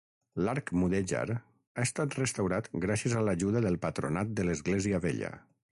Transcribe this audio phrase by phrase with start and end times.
[0.45, 5.33] L'arc mudèjar ha estat restaurat gràcies a l'ajuda del Patronat de l'Església Vella.